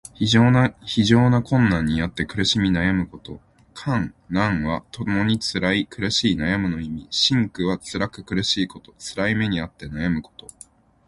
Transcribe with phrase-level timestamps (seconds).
[0.19, 0.25] 非
[1.05, 3.39] 常な困難にあって苦しみ悩むこと。
[3.75, 7.07] 「艱」「難」はともにつらい、苦しい、悩むの意。
[7.13, 8.95] 「辛苦」はつらく苦しいこと。
[8.97, 10.47] つらい目にあって悩むこと。